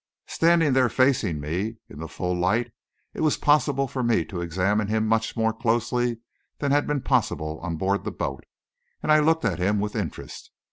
[0.25, 2.71] Standing there facing me, in the full light,
[3.13, 6.17] it was possible for me to examine him much more closely
[6.57, 8.43] than had been possible on board the boat,
[9.03, 10.49] and I looked at him with interest.